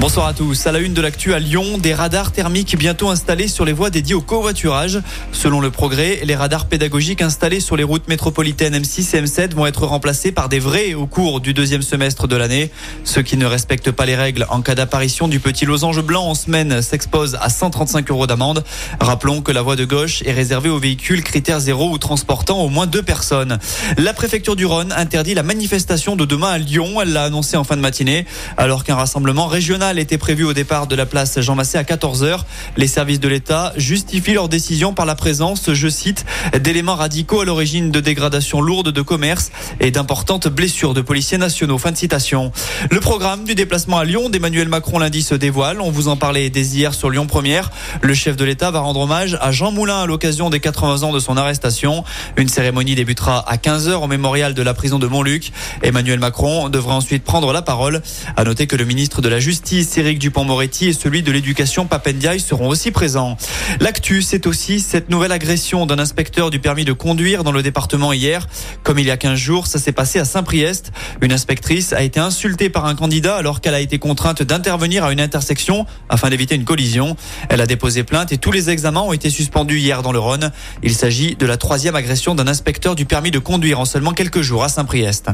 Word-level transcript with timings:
Bonsoir 0.00 0.26
à 0.26 0.34
tous. 0.34 0.66
À 0.66 0.72
la 0.72 0.80
une 0.80 0.92
de 0.92 1.00
l'actu 1.00 1.34
à 1.34 1.38
Lyon, 1.38 1.78
des 1.78 1.94
radars 1.94 2.32
thermiques 2.32 2.76
bientôt 2.76 3.10
installés 3.10 3.48
sur 3.48 3.64
les 3.64 3.72
voies 3.72 3.90
dédiées 3.90 4.14
au 4.14 4.20
covoiturage. 4.20 5.00
Selon 5.32 5.60
le 5.60 5.70
progrès, 5.70 6.20
les 6.24 6.34
radars 6.34 6.66
pédagogiques 6.66 7.22
installés 7.22 7.60
sur 7.60 7.76
les 7.76 7.84
routes 7.84 8.08
métropolitaines 8.08 8.76
M6 8.76 9.16
et 9.16 9.22
M7 9.22 9.54
vont 9.54 9.66
être 9.66 9.86
remplacés 9.86 10.32
par 10.32 10.48
des 10.48 10.58
vrais 10.58 10.94
au 10.94 11.06
cours 11.06 11.40
du 11.40 11.54
deuxième 11.54 11.80
semestre 11.80 12.26
de 12.26 12.36
l'année. 12.36 12.70
Ceux 13.04 13.22
qui 13.22 13.36
ne 13.36 13.46
respectent 13.46 13.92
pas 13.92 14.04
les 14.04 14.16
règles 14.16 14.46
en 14.50 14.62
cas 14.62 14.74
d'apparition 14.74 15.28
du 15.28 15.40
petit 15.40 15.64
losange 15.64 16.02
blanc 16.02 16.24
en 16.24 16.34
semaine 16.34 16.82
s'exposent 16.82 17.38
à 17.40 17.48
135 17.48 18.10
euros 18.10 18.26
d'amende. 18.26 18.64
Rappelons 19.00 19.42
que 19.42 19.52
la 19.52 19.62
voie 19.62 19.76
de 19.76 19.84
gauche 19.84 20.22
est 20.26 20.32
réservée 20.32 20.70
aux 20.70 20.78
véhicules 20.78 21.22
critères 21.22 21.60
zéro 21.60 21.90
ou 21.90 21.98
transportant 21.98 22.58
au 22.58 22.68
moins 22.68 22.86
deux 22.86 23.02
personnes. 23.02 23.58
La 23.96 24.12
préfecture 24.12 24.56
du 24.56 24.66
Rhône 24.66 24.92
interdit 24.92 25.34
la 25.34 25.44
manifestation 25.44 26.16
de 26.16 26.24
demain 26.24 26.50
à 26.50 26.58
Lyon. 26.58 27.00
Elle 27.00 27.12
l'a 27.12 27.22
annoncé 27.22 27.56
en 27.56 27.64
fin 27.64 27.76
de 27.76 27.80
matinée, 27.80 28.26
alors 28.58 28.84
qu'un 28.84 28.96
rassemblement 28.96 29.46
régional 29.46 29.93
était 29.98 30.18
prévu 30.18 30.44
au 30.44 30.52
départ 30.52 30.86
de 30.86 30.94
la 30.94 31.06
place 31.06 31.40
Jean 31.40 31.54
Massé 31.54 31.78
à 31.78 31.82
14h. 31.82 32.40
Les 32.76 32.86
services 32.86 33.20
de 33.20 33.28
l'État 33.28 33.72
justifient 33.76 34.34
leur 34.34 34.48
décision 34.48 34.94
par 34.94 35.06
la 35.06 35.14
présence, 35.14 35.72
je 35.72 35.88
cite, 35.88 36.24
d'éléments 36.60 36.94
radicaux 36.94 37.40
à 37.40 37.44
l'origine 37.44 37.90
de 37.90 38.00
dégradations 38.00 38.60
lourdes 38.60 38.90
de 38.90 39.02
commerce 39.02 39.50
et 39.80 39.90
d'importantes 39.90 40.48
blessures 40.48 40.94
de 40.94 41.00
policiers 41.00 41.38
nationaux. 41.38 41.78
Fin 41.78 41.92
de 41.92 41.96
citation. 41.96 42.52
Le 42.90 43.00
programme 43.00 43.44
du 43.44 43.54
déplacement 43.54 43.98
à 43.98 44.04
Lyon 44.04 44.28
d'Emmanuel 44.28 44.68
Macron 44.68 44.98
lundi 44.98 45.22
se 45.22 45.34
dévoile. 45.34 45.80
On 45.80 45.90
vous 45.90 46.08
en 46.08 46.16
parlait 46.16 46.50
dès 46.50 46.64
hier 46.64 46.94
sur 46.94 47.10
Lyon 47.10 47.26
Première. 47.26 47.70
Le 48.00 48.14
chef 48.14 48.36
de 48.36 48.44
l'État 48.44 48.70
va 48.70 48.80
rendre 48.80 49.00
hommage 49.00 49.38
à 49.40 49.52
Jean 49.52 49.72
Moulin 49.72 50.00
à 50.00 50.06
l'occasion 50.06 50.50
des 50.50 50.60
80 50.60 51.02
ans 51.02 51.12
de 51.12 51.18
son 51.18 51.36
arrestation. 51.36 52.04
Une 52.36 52.48
cérémonie 52.48 52.94
débutera 52.94 53.48
à 53.48 53.56
15h 53.56 53.94
au 53.94 54.06
mémorial 54.06 54.54
de 54.54 54.62
la 54.62 54.74
prison 54.74 54.98
de 54.98 55.06
Montluc. 55.06 55.52
Emmanuel 55.82 56.18
Macron 56.18 56.68
devra 56.68 56.94
ensuite 56.94 57.24
prendre 57.24 57.52
la 57.52 57.62
parole. 57.62 58.02
À 58.36 58.44
noter 58.44 58.66
que 58.66 58.76
le 58.76 58.84
ministre 58.84 59.20
de 59.20 59.28
la 59.28 59.40
Justice 59.40 59.73
Éric 59.74 60.20
Dupont-Moretti 60.20 60.86
et 60.88 60.92
celui 60.92 61.24
de 61.24 61.32
l'éducation 61.32 61.86
Papendiaï 61.86 62.38
seront 62.38 62.68
aussi 62.68 62.92
présents. 62.92 63.36
L'actu, 63.80 64.22
c'est 64.22 64.46
aussi 64.46 64.78
cette 64.78 65.10
nouvelle 65.10 65.32
agression 65.32 65.84
d'un 65.84 65.98
inspecteur 65.98 66.50
du 66.50 66.60
permis 66.60 66.84
de 66.84 66.92
conduire 66.92 67.42
dans 67.42 67.50
le 67.50 67.60
département 67.60 68.12
hier. 68.12 68.46
Comme 68.84 69.00
il 69.00 69.06
y 69.06 69.10
a 69.10 69.16
15 69.16 69.36
jours, 69.36 69.66
ça 69.66 69.80
s'est 69.80 69.90
passé 69.90 70.20
à 70.20 70.24
Saint-Priest. 70.24 70.92
Une 71.22 71.32
inspectrice 71.32 71.92
a 71.92 72.02
été 72.02 72.20
insultée 72.20 72.70
par 72.70 72.86
un 72.86 72.94
candidat 72.94 73.34
alors 73.34 73.60
qu'elle 73.60 73.74
a 73.74 73.80
été 73.80 73.98
contrainte 73.98 74.44
d'intervenir 74.44 75.04
à 75.04 75.12
une 75.12 75.20
intersection 75.20 75.86
afin 76.08 76.30
d'éviter 76.30 76.54
une 76.54 76.64
collision. 76.64 77.16
Elle 77.48 77.60
a 77.60 77.66
déposé 77.66 78.04
plainte 78.04 78.30
et 78.30 78.38
tous 78.38 78.52
les 78.52 78.70
examens 78.70 79.00
ont 79.00 79.12
été 79.12 79.28
suspendus 79.28 79.80
hier 79.80 80.02
dans 80.02 80.12
le 80.12 80.20
Rhône. 80.20 80.52
Il 80.84 80.94
s'agit 80.94 81.34
de 81.34 81.46
la 81.46 81.56
troisième 81.56 81.96
agression 81.96 82.36
d'un 82.36 82.46
inspecteur 82.46 82.94
du 82.94 83.06
permis 83.06 83.32
de 83.32 83.40
conduire 83.40 83.80
en 83.80 83.86
seulement 83.86 84.12
quelques 84.12 84.42
jours 84.42 84.62
à 84.62 84.68
Saint-Priest. 84.68 85.30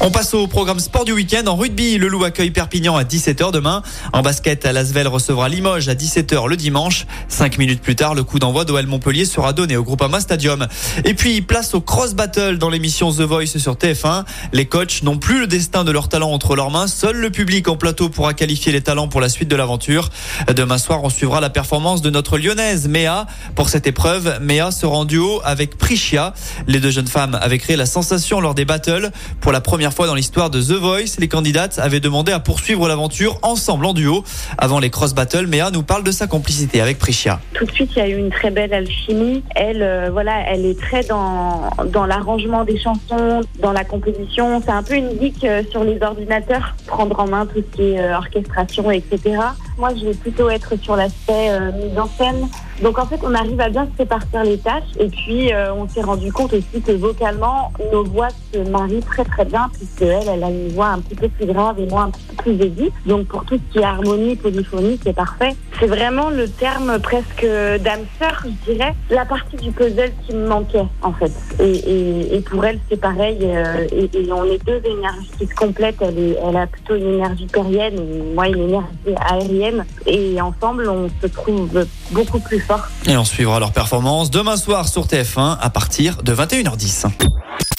On 0.00 0.10
passe 0.10 0.34
au 0.34 0.46
programme 0.46 0.78
sport 0.78 1.06
du 1.06 1.12
week-end. 1.12 1.46
En 1.46 1.56
rugby, 1.56 1.96
le 1.96 2.08
Loup 2.08 2.22
accueille 2.24 2.50
Perpignan 2.50 2.96
à 2.96 3.02
17h 3.02 3.50
demain. 3.50 3.82
En 4.12 4.20
basket, 4.20 4.64
Lasvel 4.66 5.08
recevra 5.08 5.48
Limoges 5.48 5.88
à 5.88 5.94
17h 5.94 6.48
le 6.48 6.56
dimanche. 6.56 7.06
Cinq 7.28 7.56
minutes 7.56 7.80
plus 7.80 7.96
tard, 7.96 8.14
le 8.14 8.22
coup 8.22 8.38
d'envoi 8.38 8.66
d'OL 8.66 8.86
Montpellier 8.86 9.24
sera 9.24 9.54
donné 9.54 9.74
au 9.76 9.82
Groupama 9.82 10.20
Stadium. 10.20 10.68
Et 11.04 11.14
puis, 11.14 11.40
place 11.40 11.74
au 11.74 11.80
cross 11.80 12.12
battle 12.12 12.58
dans 12.58 12.68
l'émission 12.68 13.10
The 13.10 13.22
Voice 13.22 13.58
sur 13.58 13.74
TF1. 13.74 14.24
Les 14.52 14.66
coachs 14.66 15.02
n'ont 15.02 15.16
plus 15.16 15.40
le 15.40 15.46
destin 15.46 15.82
de 15.82 15.92
leurs 15.92 16.10
talents 16.10 16.30
entre 16.30 16.56
leurs 16.56 16.70
mains. 16.70 16.88
Seul 16.88 17.16
le 17.16 17.30
public 17.30 17.66
en 17.66 17.76
plateau 17.76 18.10
pourra 18.10 18.34
qualifier 18.34 18.72
les 18.72 18.82
talents 18.82 19.08
pour 19.08 19.22
la 19.22 19.30
suite 19.30 19.48
de 19.48 19.56
l'aventure. 19.56 20.10
Demain 20.54 20.78
soir, 20.78 21.02
on 21.04 21.08
suivra 21.08 21.40
la 21.40 21.50
performance 21.50 22.02
de 22.02 22.10
notre 22.10 22.36
lyonnaise 22.36 22.86
Méa. 22.86 23.26
Pour 23.54 23.70
cette 23.70 23.86
épreuve, 23.86 24.40
Méa 24.42 24.70
sera 24.72 24.94
en 24.94 25.04
duo 25.06 25.40
avec 25.42 25.78
Prichia. 25.78 26.34
Les 26.66 26.80
deux 26.80 26.90
jeunes 26.90 27.08
femmes 27.08 27.36
avaient 27.40 27.58
créé 27.58 27.76
la 27.76 27.86
sensation 27.86 28.40
lors 28.40 28.54
des 28.54 28.66
battles. 28.66 29.10
Pour 29.40 29.52
la 29.52 29.62
première 29.62 29.85
fois 29.92 30.06
dans 30.06 30.14
l'histoire 30.14 30.50
de 30.50 30.60
The 30.60 30.78
Voice, 30.80 31.18
les 31.18 31.28
candidates 31.28 31.78
avaient 31.78 32.00
demandé 32.00 32.32
à 32.32 32.40
poursuivre 32.40 32.88
l'aventure 32.88 33.38
ensemble 33.42 33.86
en 33.86 33.94
duo. 33.94 34.24
Avant 34.58 34.78
les 34.78 34.90
cross 34.90 35.14
battles, 35.14 35.46
Méa 35.46 35.70
nous 35.70 35.82
parle 35.82 36.04
de 36.04 36.10
sa 36.10 36.26
complicité 36.26 36.80
avec 36.80 36.98
Prichia. 36.98 37.40
Tout 37.54 37.64
de 37.64 37.72
suite, 37.72 37.90
il 37.96 37.98
y 37.98 38.02
a 38.02 38.08
eu 38.08 38.16
une 38.16 38.30
très 38.30 38.50
belle 38.50 38.72
alchimie. 38.72 39.42
Elle, 39.54 39.82
euh, 39.82 40.08
voilà, 40.10 40.40
elle 40.48 40.64
est 40.64 40.78
très 40.80 41.04
dans, 41.04 41.70
dans 41.86 42.06
l'arrangement 42.06 42.64
des 42.64 42.78
chansons, 42.78 43.42
dans 43.60 43.72
la 43.72 43.84
composition. 43.84 44.62
C'est 44.64 44.72
un 44.72 44.82
peu 44.82 44.94
une 44.94 45.10
geek 45.20 45.44
euh, 45.44 45.62
sur 45.70 45.84
les 45.84 46.00
ordinateurs, 46.02 46.74
prendre 46.86 47.18
en 47.20 47.28
main 47.28 47.46
tout 47.46 47.62
ce 47.70 47.76
qui 47.76 47.82
est 47.82 48.00
euh, 48.00 48.16
orchestration, 48.16 48.90
etc. 48.90 49.38
Moi, 49.78 49.90
je 49.94 50.06
vais 50.06 50.14
plutôt 50.14 50.48
être 50.48 50.74
sur 50.80 50.96
l'aspect 50.96 51.50
mise 51.72 51.98
en 51.98 52.08
scène. 52.08 52.48
Donc 52.82 52.98
en 52.98 53.06
fait, 53.06 53.20
on 53.22 53.34
arrive 53.34 53.60
à 53.60 53.68
bien 53.68 53.86
se 53.86 53.98
répartir 53.98 54.42
les 54.44 54.58
tâches. 54.58 54.84
Et 54.98 55.08
puis, 55.08 55.50
on 55.76 55.88
s'est 55.88 56.02
rendu 56.02 56.32
compte 56.32 56.52
aussi 56.52 56.80
que 56.84 56.92
vocalement, 56.92 57.72
nos 57.92 58.04
voix 58.04 58.28
se 58.52 58.58
marient 58.58 59.02
très 59.02 59.24
très 59.24 59.44
bien 59.44 59.68
puisque 59.72 60.02
elle, 60.02 60.28
elle 60.28 60.44
a 60.44 60.50
une 60.50 60.68
voix 60.68 60.88
un 60.88 61.00
petit 61.00 61.14
peu 61.14 61.28
plus 61.28 61.46
grave 61.46 61.78
et 61.78 61.86
moi 61.86 62.02
un 62.02 62.10
petit 62.10 62.24
peu 62.28 62.36
plus 62.42 62.64
aiguë. 62.64 62.90
Donc 63.06 63.26
pour 63.26 63.44
tout 63.44 63.56
ce 63.56 63.72
qui 63.72 63.78
est 63.78 63.84
harmonie, 63.84 64.36
polyphonie, 64.36 64.98
c'est 65.02 65.14
parfait. 65.14 65.54
C'est 65.78 65.86
vraiment 65.86 66.30
le 66.30 66.48
terme 66.48 66.98
presque 67.00 67.44
d'âme 67.44 68.04
sœur, 68.18 68.44
je 68.44 68.72
dirais, 68.72 68.94
la 69.10 69.24
partie 69.24 69.56
du 69.56 69.72
puzzle 69.72 70.12
qui 70.26 70.34
me 70.34 70.46
manquait 70.46 70.86
en 71.02 71.12
fait. 71.12 71.32
Et, 71.60 72.40
pour 72.48 72.64
elle, 72.64 72.78
c'est 72.88 73.00
pareil. 73.00 73.38
Euh, 73.42 73.86
et, 73.92 74.32
on 74.32 74.44
est 74.44 74.64
deux 74.64 74.80
énergies 74.84 75.30
qui 75.38 75.46
se 75.46 75.54
complètent. 75.54 76.00
Elle, 76.00 76.36
elle 76.42 76.56
a 76.56 76.66
plutôt 76.66 76.94
une 76.94 77.14
énergie 77.14 77.46
terrienne 77.46 77.94
et 77.94 78.34
moi 78.34 78.48
une 78.48 78.68
énergie 78.68 79.14
aérienne. 79.28 79.65
Et 80.06 80.40
ensemble, 80.40 80.88
on 80.88 81.08
se 81.22 81.26
trouve 81.26 81.86
beaucoup 82.10 82.40
plus 82.40 82.60
fort. 82.60 82.86
Et 83.06 83.16
on 83.16 83.24
suivra 83.24 83.60
leur 83.60 83.72
performance 83.72 84.30
demain 84.30 84.56
soir 84.56 84.88
sur 84.88 85.06
TF1 85.06 85.58
à 85.60 85.70
partir 85.70 86.22
de 86.22 86.34
21h10. 86.34 87.06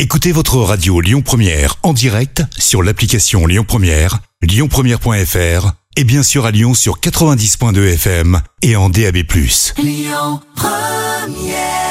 Écoutez 0.00 0.32
votre 0.32 0.58
radio 0.58 1.00
Lyon 1.00 1.22
Première 1.22 1.76
en 1.82 1.92
direct 1.92 2.42
sur 2.56 2.82
l'application 2.82 3.46
Lyon 3.46 3.64
Première, 3.66 4.20
lyonpremière.fr 4.42 5.72
et 5.96 6.04
bien 6.04 6.22
sûr 6.22 6.46
à 6.46 6.52
Lyon 6.52 6.74
sur 6.74 7.00
90.2 7.00 7.94
FM 7.94 8.40
et 8.62 8.76
en 8.76 8.88
DAB+. 8.88 9.16
Lyon 9.78 10.40
Première 10.54 11.87